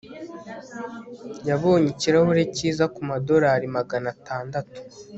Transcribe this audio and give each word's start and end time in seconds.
Yabonye 1.49 1.87
ikirahure 1.91 2.43
cyiza 2.55 2.85
kumadorari 2.93 3.65
magana 3.77 4.07
atandatu 4.15 4.77